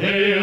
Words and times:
hail 0.00 0.39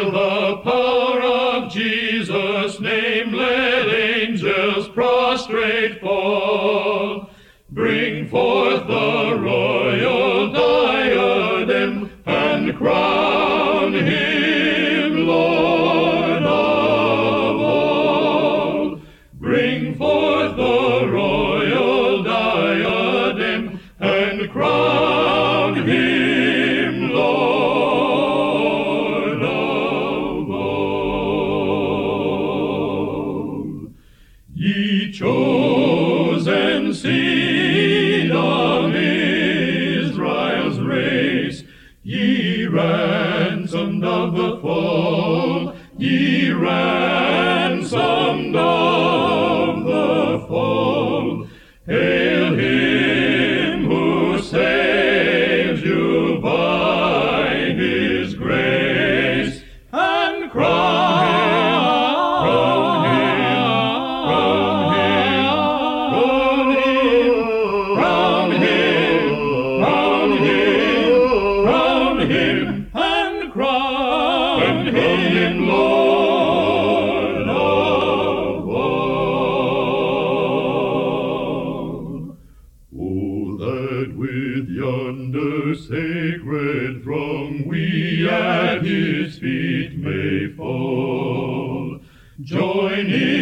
at 88.77 88.83
his 88.83 89.39
feet 89.39 89.97
may 89.97 90.53
fall. 90.55 91.99
Join 92.41 93.07
in 93.07 93.36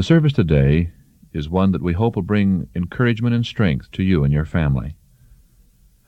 The 0.00 0.04
service 0.04 0.32
today 0.32 0.92
is 1.34 1.50
one 1.50 1.72
that 1.72 1.82
we 1.82 1.92
hope 1.92 2.16
will 2.16 2.22
bring 2.22 2.70
encouragement 2.74 3.34
and 3.34 3.44
strength 3.44 3.90
to 3.90 4.02
you 4.02 4.24
and 4.24 4.32
your 4.32 4.46
family. 4.46 4.96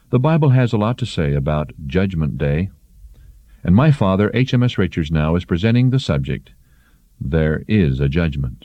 The 0.09 0.19
Bible 0.19 0.49
has 0.49 0.73
a 0.73 0.79
lot 0.79 0.97
to 0.97 1.05
say 1.05 1.35
about 1.35 1.75
Judgment 1.87 2.39
Day, 2.39 2.71
and 3.63 3.77
my 3.77 3.91
father, 3.91 4.31
H.M.S. 4.33 4.79
Richards, 4.79 5.11
now 5.11 5.37
is 5.37 5.45
presenting 5.45 5.91
the 5.91 6.01
subject 6.01 6.53
There 7.21 7.65
is 7.69 8.01
a 8.01 8.09
Judgment. 8.09 8.65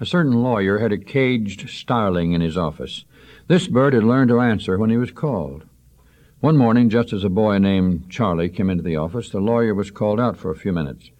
A 0.00 0.04
certain 0.04 0.42
lawyer 0.42 0.80
had 0.80 0.90
a 0.90 0.98
caged 0.98 1.70
starling 1.70 2.32
in 2.32 2.40
his 2.40 2.58
office. 2.58 3.04
This 3.46 3.68
bird 3.68 3.94
had 3.94 4.02
learned 4.02 4.30
to 4.30 4.40
answer 4.40 4.76
when 4.78 4.90
he 4.90 4.96
was 4.96 5.12
called. 5.12 5.62
One 6.40 6.56
morning, 6.56 6.90
just 6.90 7.12
as 7.12 7.22
a 7.22 7.28
boy 7.28 7.58
named 7.58 8.10
Charlie 8.10 8.48
came 8.48 8.68
into 8.68 8.82
the 8.82 8.96
office, 8.96 9.30
the 9.30 9.38
lawyer 9.38 9.76
was 9.76 9.92
called 9.92 10.18
out 10.18 10.36
for 10.36 10.50
a 10.50 10.56
few 10.56 10.72
minutes. 10.72 11.12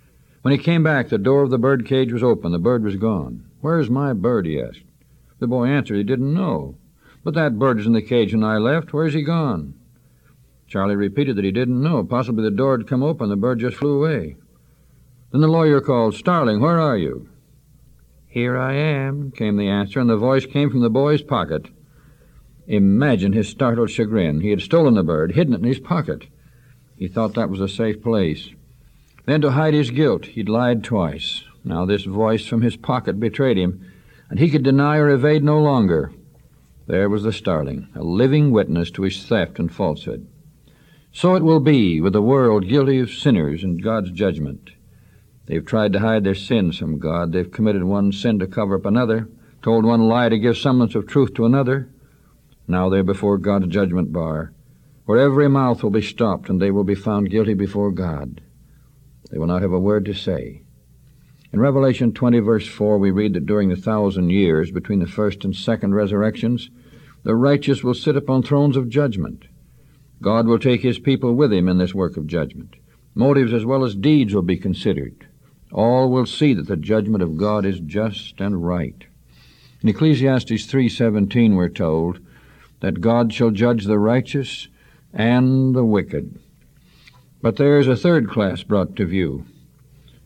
When 0.45 0.53
he 0.53 0.59
came 0.59 0.83
back, 0.83 1.09
the 1.09 1.17
door 1.17 1.43
of 1.43 1.49
the 1.49 1.57
bird 1.57 1.87
cage 1.87 2.13
was 2.13 2.23
open. 2.23 2.53
The 2.53 2.59
bird 2.59 2.85
was 2.85 2.97
gone. 2.97 3.47
Where's 3.63 3.89
my 3.89 4.13
bird? 4.13 4.45
he 4.45 4.61
asked. 4.61 4.83
The 5.39 5.47
boy 5.47 5.69
answered 5.69 5.97
he 5.97 6.03
didn't 6.03 6.35
know. 6.35 6.77
But 7.23 7.33
that 7.33 7.59
bird 7.59 7.81
is 7.81 7.87
in 7.87 7.95
the 7.95 8.03
cage 8.03 8.35
when 8.35 8.45
I 8.45 8.59
left. 8.59 8.93
Where's 8.93 9.15
he 9.15 9.23
gone? 9.23 9.73
Charlie 10.67 10.97
repeated 10.97 11.37
that 11.37 11.47
he 11.47 11.51
didn't 11.51 11.83
know. 11.83 12.05
Possibly 12.05 12.45
the 12.45 12.51
door 12.51 12.77
had 12.77 12.87
come 12.87 13.03
open. 13.03 13.31
The 13.31 13.37
bird 13.37 13.61
just 13.61 13.79
flew 13.79 13.97
away. 13.97 14.37
Then 15.33 15.41
the 15.41 15.49
lawyer 15.49 15.81
called, 15.81 16.15
Starling, 16.15 16.61
where 16.61 16.79
are 16.79 16.99
you? 16.99 17.27
Here 18.27 18.59
I 18.59 18.75
am, 18.75 19.31
came 19.31 19.57
the 19.57 19.69
answer, 19.69 19.99
and 19.99 20.11
the 20.11 20.19
voice 20.19 20.45
came 20.45 20.69
from 20.69 20.83
the 20.83 20.91
boy's 20.91 21.23
pocket. 21.23 21.69
Imagine 22.67 23.33
his 23.33 23.49
startled 23.49 23.89
chagrin. 23.89 24.43
He 24.43 24.51
had 24.51 24.61
stolen 24.61 24.93
the 24.93 25.03
bird, 25.03 25.33
hidden 25.33 25.55
it 25.55 25.61
in 25.61 25.65
his 25.65 25.81
pocket. 25.81 26.27
He 26.97 27.09
thought 27.09 27.33
that 27.33 27.49
was 27.49 27.63
a 27.63 27.67
safe 27.67 28.03
place. 28.03 28.51
Then, 29.27 29.41
to 29.41 29.53
hide 29.53 29.75
his 29.75 29.91
guilt, 29.91 30.27
he'd 30.27 30.49
lied 30.49 30.85
twice. 30.85 31.45
Now, 31.65 31.87
this 31.87 32.05
voice 32.05 32.47
from 32.47 32.63
his 32.63 32.77
pocket 32.77 33.19
betrayed 33.19 33.57
him, 33.57 33.91
and 34.29 34.39
he 34.39 34.51
could 34.51 34.63
deny 34.63 34.99
or 34.99 35.09
evade 35.09 35.43
no 35.43 35.59
longer. 35.59 36.13
There 36.87 37.09
was 37.09 37.23
the 37.23 37.33
starling, 37.33 37.89
a 37.95 38.03
living 38.03 38.51
witness 38.51 38.91
to 38.93 39.03
his 39.03 39.25
theft 39.25 39.59
and 39.59 39.73
falsehood. 39.73 40.27
So 41.13 41.35
it 41.37 41.43
will 41.43 41.61
be 41.61 42.01
with 42.01 42.13
the 42.13 42.21
world 42.21 42.69
guilty 42.69 43.01
of 43.01 43.11
sinners 43.11 43.65
in 43.65 43.79
God's 43.79 44.11
judgment. 44.11 44.71
They've 45.47 45.65
tried 45.65 45.93
to 45.95 46.01
hide 46.01 46.25
their 46.25 46.35
sins 46.35 46.79
from 46.79 46.99
God. 46.99 47.33
They've 47.33 47.51
committed 47.51 47.85
one 47.85 48.13
sin 48.13 48.39
to 48.41 48.47
cover 48.47 48.77
up 48.77 48.85
another, 48.85 49.29
told 49.63 49.85
one 49.85 50.03
lie 50.09 50.29
to 50.29 50.39
give 50.39 50.59
semblance 50.59 50.95
of 50.95 51.07
truth 51.07 51.33
to 51.35 51.47
another. 51.47 51.89
Now 52.67 52.89
they're 52.89 53.03
before 53.03 53.39
God's 53.39 53.69
judgment 53.69 54.13
bar, 54.13 54.53
where 55.07 55.19
every 55.19 55.49
mouth 55.49 55.83
will 55.83 55.91
be 55.91 56.03
stopped 56.03 56.49
and 56.49 56.61
they 56.61 56.71
will 56.71 56.85
be 56.85 56.95
found 56.95 57.31
guilty 57.31 57.55
before 57.55 57.91
God. 57.91 58.41
They 59.35 59.41
will 59.41 59.49
not 59.49 59.63
have 59.63 59.73
a 59.73 59.81
word 59.81 60.05
to 60.05 60.15
say. 60.15 60.63
In 61.53 61.59
Revelation 61.59 62.13
20, 62.13 62.39
verse 62.39 62.69
4, 62.69 62.99
we 62.99 63.11
read 63.11 63.33
that 63.35 63.47
during 63.47 63.69
the 63.69 63.75
thousand 63.75 64.31
years 64.31 64.71
between 64.71 65.01
the 65.01 65.09
first 65.09 65.45
and 65.45 65.57
second 65.57 65.93
resurrections, 65.93 66.71
the 67.25 67.35
righteous 67.35 67.83
will 67.83 67.95
sit 67.95 68.17
upon 68.17 68.45
thrones 68.45 68.77
of 68.77 68.89
judgment. 68.89 69.47
God 70.23 70.47
will 70.47 70.61
take 70.61 70.83
his 70.83 71.01
people 71.01 71.35
with 71.35 71.53
him 71.53 71.69
in 71.69 71.79
this 71.79 71.93
work 71.93 72.17
of 72.17 72.29
judgment. 72.29 72.77
Motives 73.17 73.53
as 73.53 73.65
well 73.65 73.83
as 73.83 73.97
deeds 73.97 74.33
will 74.33 74.43
be 74.43 74.57
considered. 74.57 75.27
All 75.73 76.13
will 76.13 76.27
see 76.27 76.55
that 76.55 76.69
the 76.69 76.77
judgment 76.77 77.25
of 77.25 77.37
God 77.37 77.67
is 77.67 77.81
just 77.81 78.41
and 78.41 78.65
right. 78.65 79.05
In 79.83 79.89
Ecclesiastes 79.89 80.65
3:17 80.65 81.57
we're 81.57 81.71
told 81.71 82.21
that 82.79 83.01
God 83.01 83.33
shall 83.33 83.51
judge 83.51 83.87
the 83.87 83.99
righteous 83.99 84.69
and 85.13 85.75
the 85.75 85.85
wicked. 85.85 86.39
But 87.45 87.57
there 87.57 87.79
is 87.79 87.89
a 87.89 87.95
third 87.95 88.31
class 88.31 88.63
brought 88.63 88.97
to 88.97 89.05
view. 89.05 89.45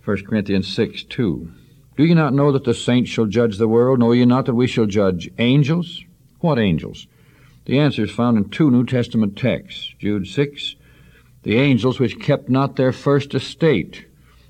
1 0.05 0.25
Corinthians 0.25 0.73
6 0.73 1.03
2. 1.03 1.51
Do 1.97 2.05
you 2.05 2.15
not 2.15 2.33
know 2.33 2.53
that 2.53 2.63
the 2.63 2.73
saints 2.73 3.11
shall 3.11 3.27
judge 3.27 3.59
the 3.59 3.67
world? 3.67 3.99
Know 3.99 4.13
ye 4.13 4.25
not 4.25 4.47
that 4.47 4.55
we 4.55 4.69
shall 4.69 4.87
judge 4.87 5.29
angels? 5.37 6.05
What 6.39 6.61
angels? 6.61 7.09
The 7.65 7.81
answer 7.81 8.05
is 8.05 8.13
found 8.13 8.39
in 8.39 8.51
two 8.51 8.71
New 8.71 8.85
Testament 8.87 9.37
texts. 9.37 9.95
Jude 9.99 10.29
6, 10.29 10.77
the 11.43 11.57
angels 11.57 11.99
which 11.99 12.21
kept 12.21 12.49
not 12.49 12.77
their 12.77 12.93
first 12.93 13.35
estate, 13.35 14.07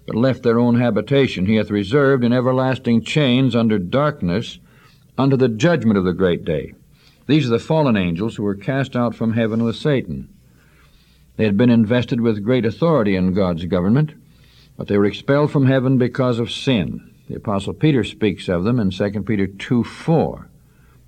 but 0.06 0.14
left 0.14 0.42
their 0.42 0.58
own 0.58 0.78
habitation, 0.78 1.46
he 1.46 1.54
hath 1.54 1.70
reserved 1.70 2.22
in 2.22 2.34
everlasting 2.34 3.00
chains 3.00 3.56
under 3.56 3.78
darkness 3.78 4.58
unto 5.16 5.38
the 5.38 5.48
judgment 5.48 5.96
of 5.96 6.04
the 6.04 6.12
great 6.12 6.44
day. 6.44 6.74
These 7.28 7.46
are 7.46 7.50
the 7.50 7.58
fallen 7.58 7.96
angels 7.96 8.36
who 8.36 8.42
were 8.42 8.54
cast 8.54 8.94
out 8.94 9.14
from 9.14 9.32
heaven 9.32 9.64
with 9.64 9.76
Satan. 9.76 10.28
They 11.38 11.44
had 11.44 11.56
been 11.56 11.70
invested 11.70 12.20
with 12.20 12.42
great 12.42 12.66
authority 12.66 13.14
in 13.14 13.32
God's 13.32 13.64
government, 13.66 14.12
but 14.76 14.88
they 14.88 14.98
were 14.98 15.04
expelled 15.04 15.52
from 15.52 15.66
heaven 15.66 15.96
because 15.96 16.40
of 16.40 16.50
sin. 16.50 17.14
The 17.28 17.36
Apostle 17.36 17.74
Peter 17.74 18.02
speaks 18.02 18.48
of 18.48 18.64
them 18.64 18.80
in 18.80 18.90
2 18.90 19.22
Peter 19.22 19.46
2 19.46 19.84
4. 19.84 20.48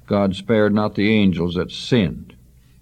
God 0.07 0.37
spared 0.37 0.73
not 0.73 0.95
the 0.95 1.13
angels 1.13 1.57
that 1.57 1.73
sinned, 1.73 2.37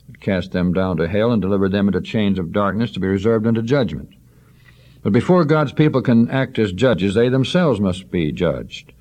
but 0.06 0.20
cast 0.20 0.52
them 0.52 0.74
down 0.74 0.98
to 0.98 1.08
hell 1.08 1.32
and 1.32 1.40
delivered 1.40 1.72
them 1.72 1.88
into 1.88 2.02
chains 2.02 2.38
of 2.38 2.52
darkness 2.52 2.90
to 2.92 3.00
be 3.00 3.06
reserved 3.06 3.46
unto 3.46 3.62
judgment. 3.62 4.10
But 5.02 5.14
before 5.14 5.46
God's 5.46 5.72
people 5.72 6.02
can 6.02 6.28
act 6.28 6.58
as 6.58 6.72
judges, 6.72 7.14
they 7.14 7.30
themselves 7.30 7.80
must 7.80 8.10
be 8.10 8.30
judged. 8.30 8.92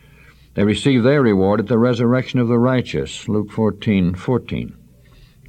They 0.54 0.64
receive 0.64 1.04
their 1.04 1.22
reward 1.22 1.60
at 1.60 1.68
the 1.68 1.78
resurrection 1.78 2.40
of 2.40 2.48
the 2.48 2.60
righteous, 2.60 3.28
Luke 3.28 3.52
14 3.52 4.16
14. 4.16 4.74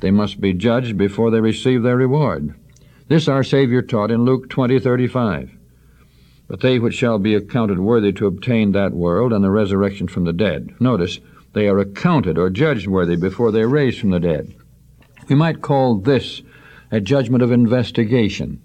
They 0.00 0.10
must 0.10 0.40
be 0.40 0.52
judged 0.52 0.98
before 0.98 1.30
they 1.30 1.40
receive 1.40 1.84
their 1.84 1.96
reward. 1.96 2.56
This 3.08 3.26
our 3.26 3.42
Savior 3.42 3.80
taught 3.80 4.10
in 4.10 4.26
Luke 4.26 4.50
20:35. 4.50 5.50
But 6.46 6.60
they 6.60 6.78
which 6.78 6.94
shall 6.94 7.18
be 7.18 7.34
accounted 7.34 7.78
worthy 7.78 8.12
to 8.12 8.26
obtain 8.26 8.72
that 8.72 8.92
world 8.92 9.32
and 9.32 9.42
the 9.42 9.50
resurrection 9.50 10.08
from 10.08 10.24
the 10.24 10.32
dead. 10.34 10.74
Notice, 10.78 11.18
they 11.54 11.68
are 11.68 11.78
accounted 11.78 12.36
or 12.36 12.50
judged 12.50 12.86
worthy 12.86 13.16
before 13.16 13.50
they 13.50 13.62
are 13.62 13.68
raised 13.68 13.98
from 13.98 14.10
the 14.10 14.20
dead. 14.20 14.54
We 15.26 15.34
might 15.34 15.62
call 15.62 15.96
this 15.96 16.42
a 16.90 17.00
judgment 17.00 17.42
of 17.42 17.50
investigation, 17.50 18.60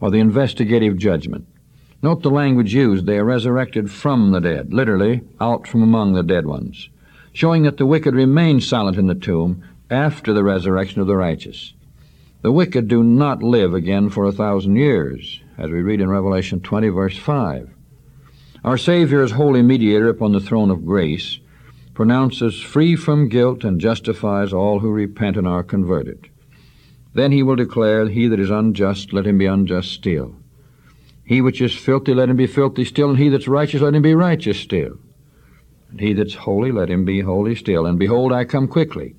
or 0.00 0.10
the 0.10 0.18
investigative 0.18 0.96
judgment. 0.96 1.46
Note 2.02 2.22
the 2.22 2.30
language 2.30 2.72
used. 2.72 3.04
They 3.04 3.18
are 3.18 3.24
resurrected 3.24 3.90
from 3.90 4.30
the 4.30 4.40
dead, 4.40 4.72
literally, 4.72 5.20
out 5.42 5.66
from 5.66 5.82
among 5.82 6.14
the 6.14 6.22
dead 6.22 6.46
ones, 6.46 6.88
showing 7.34 7.64
that 7.64 7.76
the 7.76 7.86
wicked 7.86 8.14
remain 8.14 8.60
silent 8.60 8.96
in 8.96 9.08
the 9.08 9.14
tomb 9.14 9.62
after 9.90 10.32
the 10.32 10.44
resurrection 10.44 11.02
of 11.02 11.06
the 11.06 11.16
righteous. 11.16 11.74
The 12.40 12.52
wicked 12.52 12.86
do 12.86 13.02
not 13.02 13.42
live 13.42 13.74
again 13.74 14.10
for 14.10 14.24
a 14.24 14.32
thousand 14.32 14.76
years, 14.76 15.40
as 15.56 15.70
we 15.70 15.82
read 15.82 16.00
in 16.00 16.08
Revelation 16.08 16.60
20, 16.60 16.88
verse 16.88 17.16
5. 17.16 17.68
Our 18.64 18.78
Savior, 18.78 19.22
as 19.22 19.32
holy 19.32 19.60
mediator 19.60 20.08
upon 20.08 20.32
the 20.32 20.40
throne 20.40 20.70
of 20.70 20.86
grace, 20.86 21.40
pronounces 21.94 22.60
free 22.60 22.94
from 22.94 23.28
guilt 23.28 23.64
and 23.64 23.80
justifies 23.80 24.52
all 24.52 24.78
who 24.78 24.90
repent 24.90 25.36
and 25.36 25.48
are 25.48 25.64
converted. 25.64 26.28
Then 27.12 27.32
he 27.32 27.42
will 27.42 27.56
declare, 27.56 28.08
He 28.08 28.28
that 28.28 28.38
is 28.38 28.50
unjust, 28.50 29.12
let 29.12 29.26
him 29.26 29.38
be 29.38 29.46
unjust 29.46 29.90
still. 29.90 30.36
He 31.24 31.40
which 31.40 31.60
is 31.60 31.74
filthy, 31.74 32.14
let 32.14 32.30
him 32.30 32.36
be 32.36 32.46
filthy 32.46 32.84
still, 32.84 33.10
and 33.10 33.18
he 33.18 33.28
that's 33.30 33.48
righteous, 33.48 33.82
let 33.82 33.96
him 33.96 34.02
be 34.02 34.14
righteous 34.14 34.60
still. 34.60 34.98
And 35.90 35.98
he 35.98 36.12
that's 36.12 36.34
holy, 36.34 36.70
let 36.70 36.88
him 36.88 37.04
be 37.04 37.20
holy 37.20 37.56
still. 37.56 37.84
And 37.84 37.98
behold, 37.98 38.32
I 38.32 38.44
come 38.44 38.68
quickly, 38.68 39.16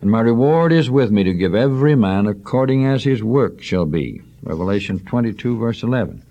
and 0.00 0.10
my 0.10 0.20
reward 0.20 0.72
is 0.72 0.90
with 0.90 1.10
me 1.10 1.24
to 1.24 1.32
give 1.32 1.54
every 1.54 1.94
man 1.94 2.26
according 2.26 2.84
as 2.84 3.04
his 3.04 3.22
work 3.22 3.62
shall 3.62 3.86
be. 3.86 4.22
Revelation 4.42 4.98
22, 5.00 5.58
verse 5.58 5.82
11. 5.82 6.22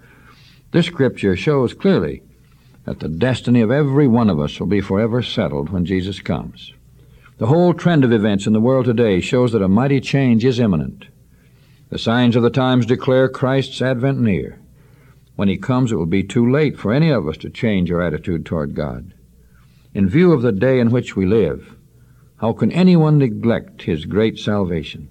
This 0.72 0.86
scripture 0.86 1.36
shows 1.36 1.74
clearly 1.74 2.22
that 2.86 3.00
the 3.00 3.10
destiny 3.10 3.62
of 3.62 3.72
every 3.72 4.08
one 4.08 4.30
of 4.30 4.40
us 4.40 4.60
will 4.60 4.68
be 4.68 4.82
forever 4.82 5.22
settled 5.22 5.70
when 5.70 5.86
Jesus 5.86 6.20
comes. 6.20 6.74
The 7.38 7.48
whole 7.48 7.74
trend 7.74 8.04
of 8.06 8.14
events 8.14 8.48
in 8.48 8.54
the 8.54 8.62
world 8.62 8.86
today 8.86 9.20
shows 9.20 9.52
that 9.52 9.62
a 9.62 9.68
mighty 9.68 10.00
change 10.00 10.46
is 10.46 10.60
imminent. 10.60 11.06
The 11.90 11.98
signs 12.00 12.36
of 12.36 12.44
the 12.44 12.50
times 12.50 12.86
declare 12.86 13.28
Christ's 13.28 13.82
advent 13.82 14.20
near. 14.20 14.60
When 15.36 15.50
he 15.50 15.58
comes, 15.58 15.92
it 15.92 15.96
will 15.96 16.06
be 16.06 16.24
too 16.24 16.50
late 16.50 16.78
for 16.78 16.94
any 16.94 17.10
of 17.10 17.28
us 17.28 17.38
to 17.38 17.50
change 17.50 17.92
our 17.92 18.02
attitude 18.02 18.46
toward 18.46 18.74
God. 18.74 19.14
In 19.94 20.08
view 20.08 20.32
of 20.32 20.42
the 20.42 20.52
day 20.52 20.80
in 20.80 20.92
which 20.92 21.16
we 21.16 21.26
live, 21.26 21.76
how 22.38 22.54
can 22.54 22.72
anyone 22.72 23.18
neglect 23.18 23.84
his 23.84 24.06
great 24.06 24.38
salvation? 24.38 25.10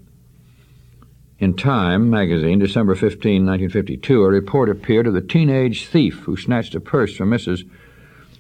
In 1.39 1.55
Time 1.55 2.11
magazine, 2.11 2.59
December 2.59 2.95
15, 2.95 3.45
1952, 3.45 4.23
a 4.23 4.29
report 4.29 4.69
appeared 4.69 5.07
of 5.07 5.15
the 5.15 5.21
teenage 5.21 5.87
thief 5.87 6.21
who 6.21 6.37
snatched 6.37 6.75
a 6.75 6.81
purse 6.81 7.17
from 7.17 7.31
Mrs. 7.31 7.69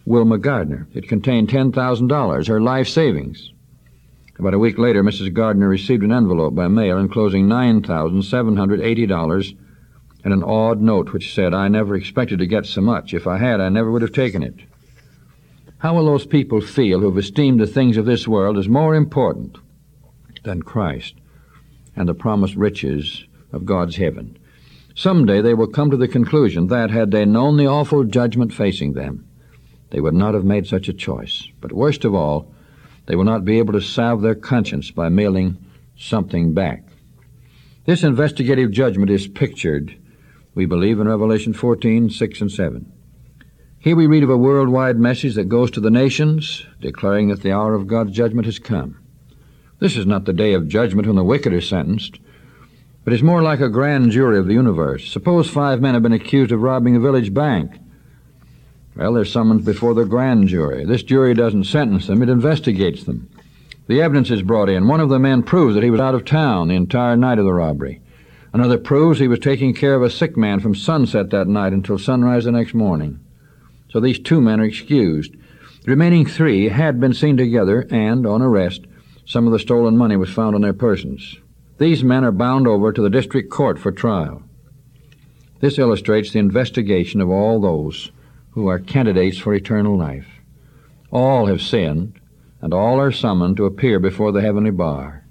Wilma 0.06 0.38
Gardner. 0.38 0.86
It 0.94 1.08
contained 1.08 1.48
$10,000, 1.48 2.48
her 2.48 2.60
life 2.60 2.88
savings. 2.88 3.52
About 4.38 4.54
a 4.54 4.58
week 4.58 4.78
later, 4.78 5.02
Mrs. 5.02 5.32
Gardner 5.32 5.68
received 5.68 6.02
an 6.02 6.12
envelope 6.12 6.54
by 6.54 6.68
mail 6.68 6.98
enclosing 6.98 7.46
$9,780 7.46 9.56
and 10.24 10.32
an 10.32 10.42
odd 10.42 10.80
note 10.80 11.12
which 11.12 11.34
said, 11.34 11.54
I 11.54 11.68
never 11.68 11.94
expected 11.94 12.38
to 12.38 12.46
get 12.46 12.66
so 12.66 12.80
much. 12.80 13.14
If 13.14 13.26
I 13.26 13.38
had, 13.38 13.60
I 13.60 13.68
never 13.68 13.90
would 13.90 14.02
have 14.02 14.12
taken 14.12 14.42
it. 14.42 14.54
How 15.84 15.92
will 15.92 16.06
those 16.06 16.24
people 16.24 16.62
feel 16.62 17.00
who 17.00 17.10
have 17.10 17.18
esteemed 17.18 17.60
the 17.60 17.66
things 17.66 17.98
of 17.98 18.06
this 18.06 18.26
world 18.26 18.56
as 18.56 18.70
more 18.70 18.94
important 18.94 19.58
than 20.42 20.62
Christ? 20.62 21.12
and 21.94 22.08
the 22.08 22.14
promised 22.14 22.56
riches 22.56 23.24
of 23.52 23.66
God's 23.66 23.96
heaven. 23.96 24.38
Someday 24.94 25.42
they 25.42 25.52
will 25.52 25.66
come 25.66 25.90
to 25.90 25.96
the 25.98 26.08
conclusion 26.08 26.68
that, 26.68 26.90
had 26.90 27.10
they 27.10 27.26
known 27.26 27.58
the 27.58 27.66
awful 27.66 28.02
judgment 28.02 28.54
facing 28.54 28.94
them, 28.94 29.28
they 29.90 30.00
would 30.00 30.14
not 30.14 30.32
have 30.32 30.42
made 30.42 30.66
such 30.66 30.88
a 30.88 30.94
choice. 30.94 31.48
But 31.60 31.72
worst 31.72 32.06
of 32.06 32.14
all, 32.14 32.50
they 33.04 33.14
will 33.14 33.24
not 33.24 33.44
be 33.44 33.58
able 33.58 33.74
to 33.74 33.80
salve 33.82 34.22
their 34.22 34.34
conscience 34.34 34.90
by 34.90 35.10
mailing 35.10 35.58
something 35.98 36.54
back. 36.54 36.82
This 37.84 38.02
investigative 38.02 38.70
judgment 38.70 39.10
is 39.10 39.28
pictured, 39.28 39.94
we 40.54 40.64
believe, 40.64 40.98
in 40.98 41.08
Revelation 41.08 41.52
14, 41.52 42.08
6 42.08 42.40
and 42.40 42.50
7. 42.50 42.93
Here 43.84 43.96
we 43.96 44.06
read 44.06 44.22
of 44.22 44.30
a 44.30 44.36
worldwide 44.38 44.98
message 44.98 45.34
that 45.34 45.50
goes 45.50 45.70
to 45.72 45.80
the 45.80 45.90
nations, 45.90 46.64
declaring 46.80 47.28
that 47.28 47.42
the 47.42 47.52
hour 47.52 47.74
of 47.74 47.86
God's 47.86 48.12
judgment 48.12 48.46
has 48.46 48.58
come. 48.58 48.98
This 49.78 49.94
is 49.94 50.06
not 50.06 50.24
the 50.24 50.32
day 50.32 50.54
of 50.54 50.68
judgment 50.68 51.06
when 51.06 51.16
the 51.16 51.22
wicked 51.22 51.52
are 51.52 51.60
sentenced, 51.60 52.18
but 53.04 53.12
it's 53.12 53.22
more 53.22 53.42
like 53.42 53.60
a 53.60 53.68
grand 53.68 54.10
jury 54.10 54.38
of 54.38 54.46
the 54.46 54.54
universe. 54.54 55.12
Suppose 55.12 55.50
five 55.50 55.82
men 55.82 55.92
have 55.92 56.02
been 56.02 56.14
accused 56.14 56.50
of 56.50 56.62
robbing 56.62 56.96
a 56.96 56.98
village 56.98 57.34
bank. 57.34 57.78
Well, 58.96 59.12
they're 59.12 59.26
summoned 59.26 59.66
before 59.66 59.92
the 59.92 60.06
grand 60.06 60.48
jury. 60.48 60.86
This 60.86 61.02
jury 61.02 61.34
doesn't 61.34 61.64
sentence 61.64 62.06
them, 62.06 62.22
it 62.22 62.30
investigates 62.30 63.04
them. 63.04 63.28
The 63.86 64.00
evidence 64.00 64.30
is 64.30 64.40
brought 64.40 64.70
in. 64.70 64.88
One 64.88 65.00
of 65.00 65.10
the 65.10 65.18
men 65.18 65.42
proves 65.42 65.74
that 65.74 65.84
he 65.84 65.90
was 65.90 66.00
out 66.00 66.14
of 66.14 66.24
town 66.24 66.68
the 66.68 66.74
entire 66.74 67.18
night 67.18 67.38
of 67.38 67.44
the 67.44 67.52
robbery. 67.52 68.00
Another 68.54 68.78
proves 68.78 69.18
he 69.18 69.28
was 69.28 69.40
taking 69.40 69.74
care 69.74 69.94
of 69.94 70.02
a 70.02 70.08
sick 70.08 70.38
man 70.38 70.60
from 70.60 70.74
sunset 70.74 71.28
that 71.28 71.48
night 71.48 71.74
until 71.74 71.98
sunrise 71.98 72.44
the 72.44 72.50
next 72.52 72.72
morning. 72.72 73.20
So 73.94 74.00
these 74.00 74.18
two 74.18 74.40
men 74.40 74.60
are 74.60 74.64
excused. 74.64 75.36
The 75.84 75.92
remaining 75.92 76.26
three 76.26 76.68
had 76.68 76.98
been 76.98 77.14
seen 77.14 77.36
together 77.36 77.86
and, 77.92 78.26
on 78.26 78.42
arrest, 78.42 78.86
some 79.24 79.46
of 79.46 79.52
the 79.52 79.60
stolen 79.60 79.96
money 79.96 80.16
was 80.16 80.30
found 80.30 80.56
on 80.56 80.62
their 80.62 80.72
persons. 80.72 81.36
These 81.78 82.02
men 82.02 82.24
are 82.24 82.32
bound 82.32 82.66
over 82.66 82.92
to 82.92 83.00
the 83.00 83.08
district 83.08 83.52
court 83.52 83.78
for 83.78 83.92
trial. 83.92 84.42
This 85.60 85.78
illustrates 85.78 86.32
the 86.32 86.40
investigation 86.40 87.20
of 87.20 87.30
all 87.30 87.60
those 87.60 88.10
who 88.50 88.66
are 88.66 88.80
candidates 88.80 89.38
for 89.38 89.54
eternal 89.54 89.96
life. 89.96 90.26
All 91.12 91.46
have 91.46 91.62
sinned, 91.62 92.18
and 92.60 92.74
all 92.74 92.98
are 92.98 93.12
summoned 93.12 93.56
to 93.58 93.64
appear 93.64 94.00
before 94.00 94.32
the 94.32 94.42
heavenly 94.42 94.72
bar. 94.72 95.24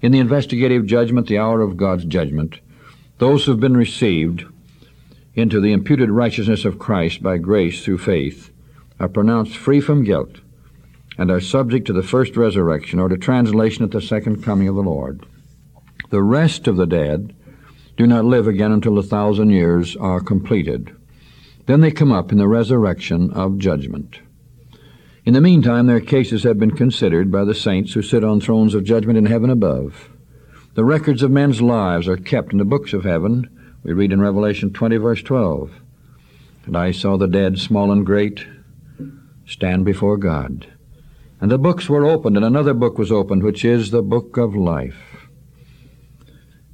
In 0.00 0.12
the 0.12 0.20
investigative 0.20 0.86
judgment, 0.86 1.26
the 1.26 1.38
hour 1.38 1.60
of 1.60 1.76
God's 1.76 2.04
judgment, 2.04 2.60
those 3.18 3.44
who 3.44 3.50
have 3.50 3.58
been 3.58 3.76
received 3.76 4.44
into 5.34 5.60
the 5.60 5.72
imputed 5.72 6.10
righteousness 6.10 6.64
of 6.64 6.78
Christ 6.78 7.22
by 7.22 7.38
grace 7.38 7.84
through 7.84 7.98
faith 7.98 8.50
are 8.98 9.08
pronounced 9.08 9.56
free 9.56 9.80
from 9.80 10.04
guilt 10.04 10.40
and 11.16 11.30
are 11.30 11.40
subject 11.40 11.86
to 11.86 11.92
the 11.92 12.02
first 12.02 12.36
resurrection 12.36 12.98
or 12.98 13.08
to 13.08 13.16
translation 13.16 13.84
at 13.84 13.90
the 13.90 14.00
second 14.00 14.42
coming 14.42 14.68
of 14.68 14.74
the 14.74 14.82
Lord. 14.82 15.24
The 16.10 16.22
rest 16.22 16.66
of 16.66 16.76
the 16.76 16.86
dead 16.86 17.34
do 17.96 18.06
not 18.06 18.24
live 18.24 18.48
again 18.48 18.72
until 18.72 18.94
the 18.94 19.02
thousand 19.02 19.50
years 19.50 19.96
are 19.96 20.20
completed. 20.20 20.96
Then 21.66 21.80
they 21.82 21.90
come 21.90 22.10
up 22.10 22.32
in 22.32 22.38
the 22.38 22.48
resurrection 22.48 23.30
of 23.32 23.58
judgment. 23.58 24.20
In 25.24 25.34
the 25.34 25.40
meantime, 25.40 25.86
their 25.86 26.00
cases 26.00 26.42
have 26.44 26.58
been 26.58 26.76
considered 26.76 27.30
by 27.30 27.44
the 27.44 27.54
saints 27.54 27.92
who 27.92 28.02
sit 28.02 28.24
on 28.24 28.40
thrones 28.40 28.74
of 28.74 28.84
judgment 28.84 29.18
in 29.18 29.26
heaven 29.26 29.50
above. 29.50 30.08
The 30.74 30.84
records 30.84 31.22
of 31.22 31.30
men's 31.30 31.60
lives 31.60 32.08
are 32.08 32.16
kept 32.16 32.52
in 32.52 32.58
the 32.58 32.64
books 32.64 32.92
of 32.92 33.04
heaven. 33.04 33.48
We 33.82 33.92
read 33.92 34.12
in 34.12 34.20
Revelation 34.20 34.72
20, 34.72 34.96
verse 34.98 35.22
12. 35.22 35.72
And 36.66 36.76
I 36.76 36.90
saw 36.90 37.16
the 37.16 37.26
dead, 37.26 37.58
small 37.58 37.90
and 37.90 38.04
great, 38.04 38.46
stand 39.46 39.84
before 39.84 40.18
God. 40.18 40.66
And 41.40 41.50
the 41.50 41.58
books 41.58 41.88
were 41.88 42.04
opened, 42.04 42.36
and 42.36 42.44
another 42.44 42.74
book 42.74 42.98
was 42.98 43.10
opened, 43.10 43.42
which 43.42 43.64
is 43.64 43.90
the 43.90 44.02
book 44.02 44.36
of 44.36 44.54
life. 44.54 45.28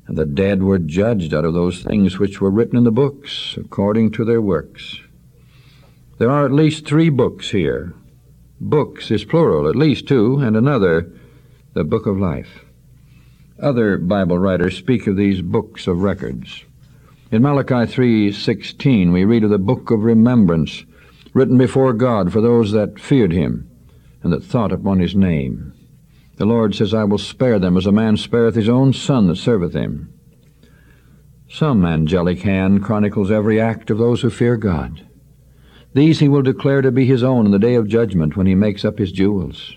And 0.09 0.19
the 0.19 0.27
dead 0.27 0.63
were 0.63 0.79
judged 0.79 1.33
out 1.33 1.45
of 1.45 1.55
those 1.55 1.83
things 1.83 2.19
which 2.19 2.41
were 2.41 2.51
written 2.51 2.77
in 2.77 2.85
the 2.85 2.91
books, 2.91 3.57
according 3.57 4.11
to 4.13 4.25
their 4.25 4.43
works. 4.43 5.01
There 6.19 6.31
are 6.31 6.45
at 6.45 6.53
least 6.53 6.87
three 6.87 7.11
books 7.11 7.51
here. 7.51 7.95
Books 8.61 9.11
is 9.11 9.25
plural, 9.25 9.69
at 9.69 9.77
least 9.77 10.09
two, 10.09 10.39
and 10.39 10.57
another, 10.57 11.13
the 11.75 11.85
book 11.85 12.07
of 12.07 12.19
life. 12.19 12.65
Other 13.61 13.99
Bible 13.99 14.39
writers 14.39 14.77
speak 14.77 15.07
of 15.07 15.17
these 15.17 15.43
books 15.43 15.87
of 15.87 16.03
records. 16.03 16.65
In 17.28 17.42
Malachi 17.42 17.90
3:16 17.92 19.12
we 19.12 19.25
read 19.25 19.42
of 19.42 19.50
the 19.50 19.59
book 19.59 19.90
of 19.90 20.04
remembrance 20.04 20.85
written 21.35 21.59
before 21.59 21.92
God 21.92 22.33
for 22.33 22.40
those 22.40 22.71
that 22.71 23.00
feared 23.00 23.33
him 23.33 23.68
and 24.23 24.33
that 24.33 24.45
thought 24.45 24.71
upon 24.71 25.00
his 25.00 25.16
name. 25.16 25.73
The 26.37 26.47
Lord 26.47 26.76
says, 26.76 26.95
I 26.95 27.02
will 27.02 27.18
spare 27.18 27.59
them 27.59 27.76
as 27.76 27.85
a 27.85 27.90
man 27.90 28.16
spareth 28.16 28.54
his 28.54 28.68
own 28.68 28.92
son 28.92 29.26
that 29.26 29.38
serveth 29.38 29.73
him. 29.73 30.12
Some 31.49 31.85
angelic 31.85 32.42
hand 32.42 32.85
chronicles 32.85 33.33
every 33.33 33.61
act 33.61 33.90
of 33.90 33.99
those 33.99 34.21
who 34.21 34.30
fear 34.30 34.56
God. 34.56 35.04
These 35.95 36.21
he 36.21 36.28
will 36.28 36.42
declare 36.42 36.80
to 36.80 36.92
be 36.92 37.06
his 37.06 37.25
own 37.25 37.45
in 37.45 37.50
the 37.50 37.59
day 37.59 37.75
of 37.75 37.88
judgment 37.88 38.37
when 38.37 38.47
he 38.47 38.54
makes 38.54 38.85
up 38.85 38.99
his 38.99 39.11
jewels. 39.11 39.75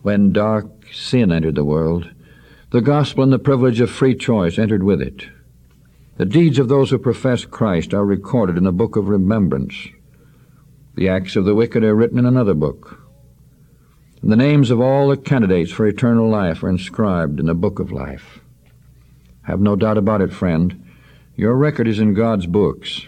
When 0.00 0.32
dark 0.32 0.70
sin 0.90 1.32
entered 1.32 1.56
the 1.56 1.64
world, 1.64 2.08
the 2.70 2.80
gospel 2.80 3.24
and 3.24 3.32
the 3.32 3.38
privilege 3.38 3.80
of 3.80 3.90
free 3.90 4.14
choice 4.14 4.58
entered 4.58 4.84
with 4.84 5.02
it. 5.02 5.26
The 6.18 6.26
deeds 6.26 6.58
of 6.58 6.66
those 6.66 6.90
who 6.90 6.98
profess 6.98 7.44
Christ 7.44 7.94
are 7.94 8.04
recorded 8.04 8.56
in 8.56 8.64
the 8.64 8.72
book 8.72 8.96
of 8.96 9.08
remembrance. 9.08 9.86
The 10.96 11.08
acts 11.08 11.36
of 11.36 11.44
the 11.44 11.54
wicked 11.54 11.84
are 11.84 11.94
written 11.94 12.18
in 12.18 12.26
another 12.26 12.54
book. 12.54 13.00
The 14.20 14.34
names 14.34 14.72
of 14.72 14.80
all 14.80 15.06
the 15.06 15.16
candidates 15.16 15.70
for 15.70 15.86
eternal 15.86 16.28
life 16.28 16.64
are 16.64 16.68
inscribed 16.68 17.38
in 17.38 17.46
the 17.46 17.54
book 17.54 17.78
of 17.78 17.92
life. 17.92 18.40
Have 19.42 19.60
no 19.60 19.76
doubt 19.76 19.96
about 19.96 20.20
it, 20.20 20.32
friend. 20.32 20.84
Your 21.36 21.54
record 21.54 21.86
is 21.86 22.00
in 22.00 22.14
God's 22.14 22.46
books. 22.46 23.06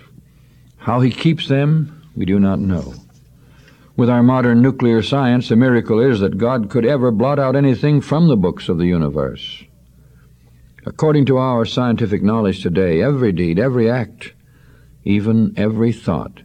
How 0.76 1.00
He 1.00 1.10
keeps 1.10 1.48
them, 1.48 2.08
we 2.14 2.24
do 2.24 2.38
not 2.38 2.60
know. 2.60 2.94
With 3.96 4.08
our 4.08 4.22
modern 4.22 4.62
nuclear 4.62 5.02
science, 5.02 5.48
the 5.48 5.56
miracle 5.56 5.98
is 5.98 6.20
that 6.20 6.38
God 6.38 6.70
could 6.70 6.86
ever 6.86 7.10
blot 7.10 7.40
out 7.40 7.56
anything 7.56 8.00
from 8.00 8.28
the 8.28 8.36
books 8.36 8.68
of 8.68 8.78
the 8.78 8.86
universe. 8.86 9.64
According 10.86 11.26
to 11.26 11.36
our 11.36 11.66
scientific 11.66 12.22
knowledge 12.22 12.62
today, 12.62 13.02
every 13.02 13.32
deed, 13.32 13.58
every 13.58 13.90
act, 13.90 14.32
even 15.04 15.52
every 15.56 15.92
thought, 15.92 16.42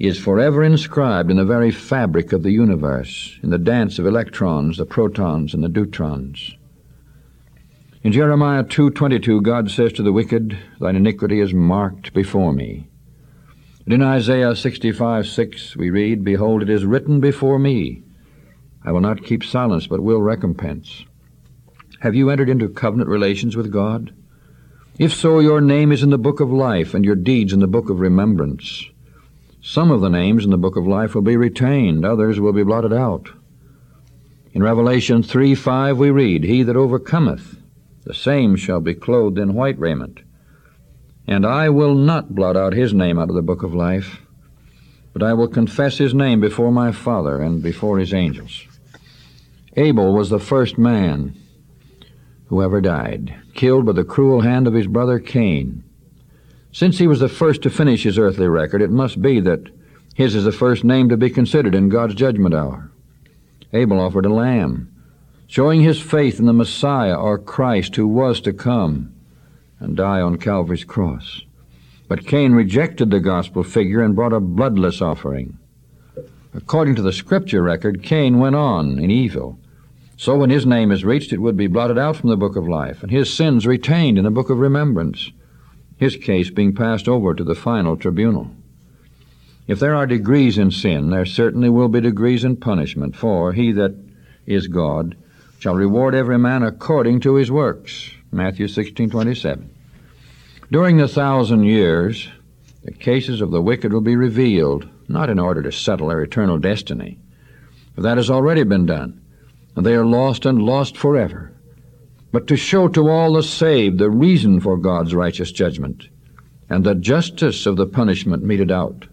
is 0.00 0.18
forever 0.18 0.64
inscribed 0.64 1.30
in 1.30 1.36
the 1.36 1.44
very 1.44 1.70
fabric 1.70 2.32
of 2.32 2.42
the 2.42 2.50
universe, 2.50 3.38
in 3.40 3.50
the 3.50 3.58
dance 3.58 4.00
of 4.00 4.06
electrons, 4.06 4.78
the 4.78 4.84
protons, 4.84 5.54
and 5.54 5.62
the 5.62 5.68
deuterons. 5.68 6.56
In 8.02 8.10
Jeremiah 8.10 8.64
2:22, 8.64 9.40
God 9.40 9.70
says 9.70 9.92
to 9.92 10.02
the 10.02 10.12
wicked, 10.12 10.58
"Thine 10.80 10.96
iniquity 10.96 11.38
is 11.38 11.54
marked 11.54 12.12
before 12.12 12.52
me." 12.52 12.88
And 13.84 13.94
in 13.94 14.02
Isaiah 14.02 14.56
65:6 14.56 15.76
we 15.76 15.88
read, 15.88 16.24
"Behold, 16.24 16.62
it 16.62 16.70
is 16.70 16.84
written 16.84 17.20
before 17.20 17.60
me; 17.60 18.02
I 18.84 18.90
will 18.90 19.00
not 19.00 19.22
keep 19.22 19.44
silence, 19.44 19.86
but 19.86 20.02
will 20.02 20.20
recompense." 20.20 21.04
Have 22.02 22.16
you 22.16 22.30
entered 22.30 22.48
into 22.48 22.68
covenant 22.68 23.08
relations 23.08 23.56
with 23.56 23.70
God? 23.70 24.12
If 24.98 25.14
so, 25.14 25.38
your 25.38 25.60
name 25.60 25.92
is 25.92 26.02
in 26.02 26.10
the 26.10 26.18
book 26.18 26.40
of 26.40 26.50
life, 26.50 26.94
and 26.94 27.04
your 27.04 27.14
deeds 27.14 27.52
in 27.52 27.60
the 27.60 27.68
book 27.68 27.88
of 27.88 28.00
remembrance. 28.00 28.90
Some 29.60 29.92
of 29.92 30.00
the 30.00 30.10
names 30.10 30.44
in 30.44 30.50
the 30.50 30.58
book 30.58 30.74
of 30.74 30.84
life 30.84 31.14
will 31.14 31.22
be 31.22 31.36
retained, 31.36 32.04
others 32.04 32.40
will 32.40 32.52
be 32.52 32.64
blotted 32.64 32.92
out. 32.92 33.28
In 34.52 34.64
Revelation 34.64 35.22
3 35.22 35.54
5 35.54 35.96
we 35.96 36.10
read, 36.10 36.42
He 36.42 36.64
that 36.64 36.74
overcometh, 36.74 37.58
the 38.02 38.14
same 38.14 38.56
shall 38.56 38.80
be 38.80 38.94
clothed 38.94 39.38
in 39.38 39.54
white 39.54 39.78
raiment. 39.78 40.22
And 41.28 41.46
I 41.46 41.68
will 41.68 41.94
not 41.94 42.34
blot 42.34 42.56
out 42.56 42.72
his 42.72 42.92
name 42.92 43.16
out 43.16 43.28
of 43.28 43.36
the 43.36 43.42
book 43.42 43.62
of 43.62 43.76
life, 43.76 44.20
but 45.12 45.22
I 45.22 45.34
will 45.34 45.46
confess 45.46 45.98
his 45.98 46.14
name 46.14 46.40
before 46.40 46.72
my 46.72 46.90
Father 46.90 47.40
and 47.40 47.62
before 47.62 48.00
his 48.00 48.12
angels. 48.12 48.66
Abel 49.76 50.12
was 50.12 50.30
the 50.30 50.40
first 50.40 50.76
man 50.76 51.36
who 52.52 52.62
ever 52.62 52.82
died, 52.82 53.34
killed 53.54 53.86
by 53.86 53.92
the 53.92 54.04
cruel 54.04 54.42
hand 54.42 54.66
of 54.66 54.74
his 54.74 54.86
brother 54.86 55.18
Cain. 55.18 55.82
Since 56.70 56.98
he 56.98 57.06
was 57.06 57.18
the 57.18 57.30
first 57.30 57.62
to 57.62 57.70
finish 57.70 58.02
his 58.02 58.18
earthly 58.18 58.46
record, 58.46 58.82
it 58.82 58.90
must 58.90 59.22
be 59.22 59.40
that 59.40 59.70
his 60.14 60.34
is 60.34 60.44
the 60.44 60.52
first 60.52 60.84
name 60.84 61.08
to 61.08 61.16
be 61.16 61.30
considered 61.30 61.74
in 61.74 61.88
God's 61.88 62.14
judgment 62.14 62.54
hour. 62.54 62.92
Abel 63.72 63.98
offered 63.98 64.26
a 64.26 64.34
lamb, 64.34 64.94
showing 65.46 65.80
his 65.80 65.98
faith 65.98 66.38
in 66.38 66.44
the 66.44 66.52
Messiah 66.52 67.14
or 67.14 67.38
Christ 67.38 67.96
who 67.96 68.06
was 68.06 68.38
to 68.42 68.52
come 68.52 69.14
and 69.80 69.96
die 69.96 70.20
on 70.20 70.36
Calvary's 70.36 70.84
cross. 70.84 71.40
But 72.06 72.26
Cain 72.26 72.52
rejected 72.52 73.10
the 73.10 73.20
gospel 73.20 73.62
figure 73.62 74.02
and 74.02 74.14
brought 74.14 74.34
a 74.34 74.40
bloodless 74.40 75.00
offering. 75.00 75.56
According 76.52 76.96
to 76.96 77.02
the 77.02 77.14
scripture 77.14 77.62
record, 77.62 78.02
Cain 78.02 78.38
went 78.38 78.56
on 78.56 78.98
in 78.98 79.10
evil. 79.10 79.58
So 80.22 80.36
when 80.36 80.50
his 80.50 80.64
name 80.64 80.92
is 80.92 81.04
reached, 81.04 81.32
it 81.32 81.40
would 81.40 81.56
be 81.56 81.66
blotted 81.66 81.98
out 81.98 82.14
from 82.14 82.30
the 82.30 82.36
book 82.36 82.54
of 82.54 82.68
life, 82.68 83.02
and 83.02 83.10
his 83.10 83.28
sins 83.34 83.66
retained 83.66 84.18
in 84.18 84.22
the 84.22 84.30
book 84.30 84.50
of 84.50 84.60
remembrance, 84.60 85.32
his 85.96 86.14
case 86.14 86.48
being 86.48 86.76
passed 86.76 87.08
over 87.08 87.34
to 87.34 87.42
the 87.42 87.56
final 87.56 87.96
tribunal. 87.96 88.48
If 89.66 89.80
there 89.80 89.96
are 89.96 90.06
degrees 90.06 90.58
in 90.58 90.70
sin, 90.70 91.10
there 91.10 91.26
certainly 91.26 91.68
will 91.68 91.88
be 91.88 92.00
degrees 92.00 92.44
in 92.44 92.54
punishment, 92.54 93.16
for 93.16 93.52
he 93.52 93.72
that 93.72 93.96
is 94.46 94.68
God 94.68 95.16
shall 95.58 95.74
reward 95.74 96.14
every 96.14 96.38
man 96.38 96.62
according 96.62 97.18
to 97.22 97.34
his 97.34 97.50
works. 97.50 98.12
Matthew 98.30 98.68
16:27. 98.68 99.70
During 100.70 100.98
the 100.98 101.08
thousand 101.08 101.64
years, 101.64 102.28
the 102.84 102.92
cases 102.92 103.40
of 103.40 103.50
the 103.50 103.60
wicked 103.60 103.92
will 103.92 104.00
be 104.00 104.14
revealed, 104.14 104.88
not 105.08 105.28
in 105.28 105.40
order 105.40 105.62
to 105.62 105.72
settle 105.72 106.06
their 106.06 106.22
eternal 106.22 106.58
destiny, 106.58 107.18
for 107.96 108.02
that 108.02 108.18
has 108.18 108.30
already 108.30 108.62
been 108.62 108.86
done, 108.86 109.18
and 109.76 109.86
they 109.86 109.94
are 109.94 110.04
lost 110.04 110.46
and 110.46 110.62
lost 110.62 110.96
forever, 110.96 111.52
but 112.30 112.46
to 112.46 112.56
show 112.56 112.88
to 112.88 113.08
all 113.08 113.34
the 113.34 113.42
saved 113.42 113.98
the 113.98 114.10
reason 114.10 114.60
for 114.60 114.76
God's 114.76 115.14
righteous 115.14 115.52
judgment 115.52 116.08
and 116.68 116.84
the 116.84 116.94
justice 116.94 117.66
of 117.66 117.76
the 117.76 117.86
punishment 117.86 118.42
meted 118.42 118.70
out 118.70 119.06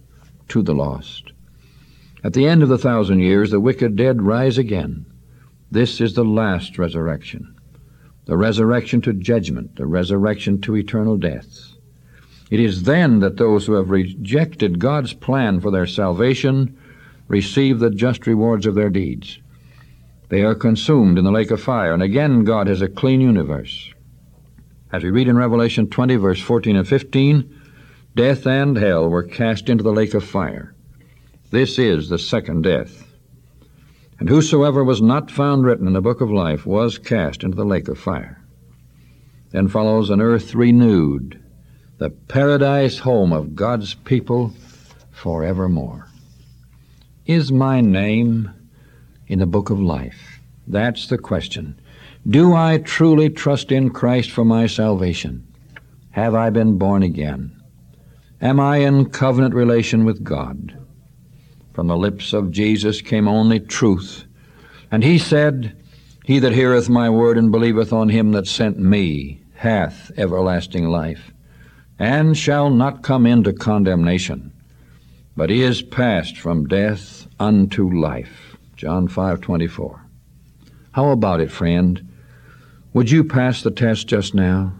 to 0.47 0.61
the 0.61 0.73
lost. 0.73 1.31
At 2.23 2.33
the 2.33 2.47
end 2.47 2.63
of 2.63 2.69
the 2.69 2.77
thousand 2.77 3.19
years, 3.19 3.51
the 3.51 3.59
wicked 3.59 3.95
dead 3.95 4.21
rise 4.21 4.57
again 4.57 5.05
this 5.71 6.01
is 6.01 6.15
the 6.15 6.25
last 6.25 6.79
resurrection, 6.79 7.55
the 8.25 8.35
resurrection 8.35 9.01
to 9.01 9.13
judgment, 9.13 9.75
the 9.75 9.85
resurrection 9.85 10.59
to 10.61 10.75
eternal 10.75 11.15
death. 11.15 11.75
It 12.49 12.59
is 12.59 12.83
then 12.83 13.19
that 13.19 13.37
those 13.37 13.67
who 13.67 13.73
have 13.73 13.91
rejected 13.91 14.79
God's 14.79 15.13
plan 15.13 15.59
for 15.59 15.69
their 15.69 15.85
salvation 15.85 16.75
receive 17.27 17.77
the 17.77 17.91
just 17.91 18.25
rewards 18.25 18.65
of 18.65 18.73
their 18.73 18.89
deeds. 18.89 19.39
They 20.29 20.43
are 20.43 20.55
consumed 20.55 21.17
in 21.17 21.25
the 21.25 21.31
lake 21.31 21.51
of 21.51 21.61
fire, 21.61 21.93
and 21.93 22.03
again 22.03 22.43
God 22.43 22.67
has 22.67 22.81
a 22.81 22.87
clean 22.87 23.19
universe. 23.19 23.91
As 24.91 25.03
we 25.03 25.09
read 25.09 25.27
in 25.27 25.37
Revelation 25.37 25.87
20, 25.87 26.15
verse 26.15 26.39
14 26.39 26.75
and 26.75 26.87
15, 26.87 27.61
death 28.15 28.45
and 28.45 28.77
hell 28.77 29.09
were 29.09 29.23
cast 29.23 29.69
into 29.69 29.83
the 29.83 29.91
lake 29.91 30.13
of 30.13 30.23
fire. 30.23 30.75
This 31.51 31.79
is 31.79 32.09
the 32.09 32.19
second 32.19 32.61
death. 32.63 33.07
And 34.19 34.29
whosoever 34.29 34.83
was 34.83 35.01
not 35.01 35.31
found 35.31 35.65
written 35.65 35.87
in 35.87 35.93
the 35.93 36.01
book 36.01 36.21
of 36.21 36.31
life 36.31 36.65
was 36.65 36.97
cast 36.97 37.43
into 37.43 37.55
the 37.55 37.65
lake 37.65 37.87
of 37.87 37.97
fire. 37.97 38.43
Then 39.51 39.67
follows 39.67 40.09
an 40.09 40.21
earth 40.21 40.53
renewed, 40.53 41.41
the 41.97 42.11
paradise 42.11 42.99
home 42.99 43.33
of 43.33 43.55
God's 43.55 43.95
people 43.95 44.53
forevermore. 45.11 46.07
Is 47.25 47.51
my 47.51 47.81
name 47.81 48.51
in 49.29 49.39
the 49.39 49.45
book 49.45 49.69
of 49.69 49.79
life? 49.79 50.41
That's 50.67 51.07
the 51.07 51.17
question. 51.17 51.79
Do 52.27 52.53
I 52.53 52.79
truly 52.79 53.29
trust 53.29 53.71
in 53.71 53.91
Christ 53.91 54.29
for 54.29 54.43
my 54.43 54.67
salvation? 54.67 55.47
Have 56.11 56.35
I 56.35 56.49
been 56.49 56.77
born 56.77 57.01
again? 57.01 57.55
Am 58.41 58.59
I 58.59 58.77
in 58.77 59.09
covenant 59.09 59.53
relation 59.53 60.03
with 60.03 60.23
God? 60.23 60.77
From 61.73 61.87
the 61.87 61.97
lips 61.97 62.33
of 62.33 62.51
Jesus 62.51 63.01
came 63.01 63.27
only 63.27 63.59
truth. 63.59 64.25
And 64.91 65.03
he 65.03 65.17
said, 65.17 65.77
He 66.25 66.39
that 66.39 66.53
heareth 66.53 66.89
my 66.89 67.09
word 67.09 67.37
and 67.37 67.51
believeth 67.51 67.93
on 67.93 68.09
him 68.09 68.31
that 68.33 68.47
sent 68.47 68.77
me 68.77 69.41
hath 69.53 70.11
everlasting 70.17 70.87
life, 70.87 71.31
and 71.97 72.37
shall 72.37 72.69
not 72.69 73.03
come 73.03 73.25
into 73.25 73.53
condemnation, 73.53 74.53
but 75.35 75.51
is 75.51 75.81
passed 75.81 76.37
from 76.37 76.67
death 76.67 77.27
unto 77.39 77.89
life. 77.89 78.48
John 78.79 79.09
5:24. 79.09 80.05
How 80.93 81.09
about 81.09 81.41
it, 81.41 81.51
friend? 81.51 82.01
Would 82.93 83.11
you 83.11 83.25
pass 83.25 83.61
the 83.61 83.71
test 83.71 84.07
just 84.07 84.33
now? 84.33 84.71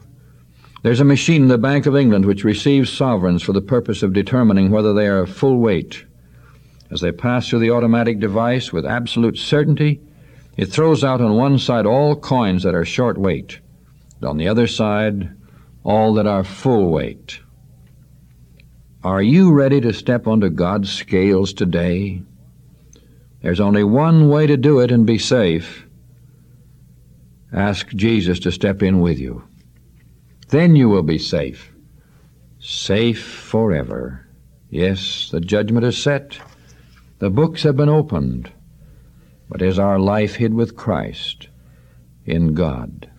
There's 0.83 1.01
a 1.01 1.03
machine 1.03 1.41
in 1.41 1.47
the 1.49 1.57
Bank 1.57 1.85
of 1.85 1.97
England 1.97 2.23
which 2.23 2.45
receives 2.45 2.89
sovereigns 2.89 3.43
for 3.43 3.51
the 3.51 3.59
purpose 3.59 4.01
of 4.01 4.13
determining 4.13 4.71
whether 4.71 4.93
they 4.93 5.09
are 5.09 5.25
full 5.25 5.59
weight 5.59 6.05
as 6.89 7.01
they 7.01 7.11
pass 7.11 7.49
through 7.49 7.59
the 7.59 7.71
automatic 7.71 8.21
device 8.21 8.71
with 8.71 8.85
absolute 8.85 9.37
certainty, 9.37 9.99
it 10.55 10.67
throws 10.67 11.03
out 11.03 11.19
on 11.19 11.35
one 11.35 11.59
side 11.59 11.85
all 11.85 12.15
coins 12.15 12.63
that 12.63 12.75
are 12.75 12.85
short 12.85 13.17
weight, 13.17 13.59
and 14.21 14.29
on 14.29 14.37
the 14.37 14.47
other 14.47 14.67
side, 14.67 15.29
all 15.83 16.13
that 16.13 16.25
are 16.25 16.45
full 16.45 16.89
weight. 16.89 17.41
Are 19.03 19.21
you 19.21 19.51
ready 19.51 19.81
to 19.81 19.91
step 19.91 20.25
onto 20.25 20.49
God's 20.49 20.89
scales 20.89 21.51
today? 21.51 22.21
There's 23.41 23.59
only 23.59 23.83
one 23.83 24.29
way 24.29 24.47
to 24.47 24.57
do 24.57 24.79
it 24.79 24.91
and 24.91 25.05
be 25.05 25.17
safe. 25.17 25.85
Ask 27.53 27.87
Jesus 27.89 28.39
to 28.41 28.51
step 28.51 28.83
in 28.83 28.99
with 28.99 29.19
you. 29.19 29.43
Then 30.49 30.75
you 30.75 30.89
will 30.89 31.03
be 31.03 31.17
safe. 31.17 31.71
Safe 32.59 33.23
forever. 33.23 34.25
Yes, 34.69 35.29
the 35.31 35.39
judgment 35.39 35.85
is 35.85 35.97
set. 35.97 36.39
The 37.19 37.29
books 37.29 37.63
have 37.63 37.77
been 37.77 37.89
opened, 37.89 38.51
but 39.49 39.61
is 39.61 39.79
our 39.79 39.99
life 39.99 40.35
hid 40.35 40.53
with 40.53 40.75
Christ 40.75 41.47
in 42.25 42.53
God? 42.53 43.09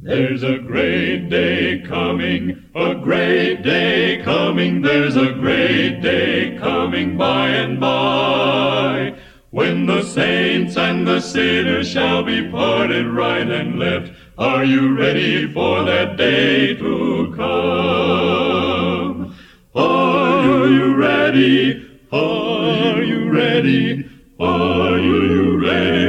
There's 0.00 0.42
a 0.42 0.58
great 0.58 1.28
day 1.28 1.82
coming, 1.86 2.64
a 2.74 2.94
great 2.94 3.62
day 3.62 4.22
coming, 4.24 4.80
there's 4.80 5.16
a 5.16 5.34
great 5.34 6.00
day 6.00 6.56
coming 6.58 7.18
by 7.18 7.48
and 7.48 7.78
by, 7.78 9.14
when 9.50 9.84
the 9.84 10.02
saints 10.02 10.78
and 10.78 11.06
the 11.06 11.20
sinners 11.20 11.90
shall 11.90 12.22
be 12.22 12.50
parted 12.50 13.06
right 13.06 13.48
and 13.48 13.78
left. 13.78 14.12
Are 14.38 14.64
you 14.64 14.96
ready 14.96 15.52
for 15.52 15.84
that 15.84 16.16
day 16.16 16.74
to 16.74 17.34
come? 17.36 19.36
Are 19.74 20.68
you 20.68 20.96
ready? 20.96 21.98
Are 22.10 23.02
you 23.02 23.30
ready? 23.30 24.08
Are 24.40 24.98
you 24.98 25.60
ready? 25.60 26.01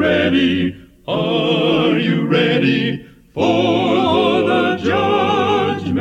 Ready 0.00 0.74
Are 1.06 1.98
you 1.98 2.26
ready 2.26 3.06
for 3.34 4.42
the 4.50 4.78
judgment 4.82 6.00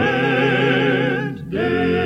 day. 1.52 1.98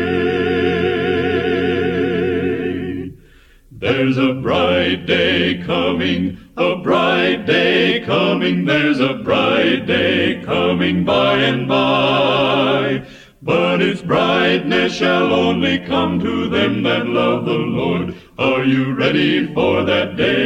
There's 3.71 4.17
a 4.17 4.33
bright 4.33 5.05
day 5.05 5.61
coming, 5.63 6.39
a 6.57 6.77
bright 6.77 7.45
day 7.45 7.99
coming, 7.99 8.65
there's 8.65 8.99
a 8.99 9.13
bright 9.29 9.85
day 9.85 10.41
coming 10.43 11.05
by 11.05 11.37
and 11.49 11.67
by. 11.67 13.05
But 13.43 13.81
its 13.81 14.01
brightness 14.01 14.93
shall 14.95 15.31
only 15.33 15.77
come 15.79 16.19
to 16.21 16.49
them 16.49 16.83
that 16.83 17.05
love 17.05 17.45
the 17.45 17.63
Lord. 17.79 18.15
Are 18.37 18.63
you 18.63 18.93
ready 18.93 19.53
for 19.53 19.83
that 19.83 20.15
day 20.15 20.42